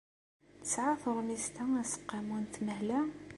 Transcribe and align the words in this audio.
Tesɛa 0.61 0.93
teṛmist-a 1.01 1.63
aseqqamu 1.81 2.37
n 2.43 2.45
tmehla? 2.53 2.99